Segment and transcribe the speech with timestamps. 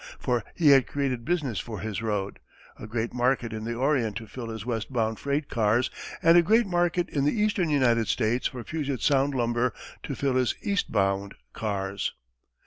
[0.17, 2.39] For he had created business for his road
[2.79, 5.91] a great market in the Orient to fill his west bound freight cars,
[6.23, 10.37] and a great market in the eastern United States for Puget Sound lumber to fill
[10.37, 12.15] his east bound cars.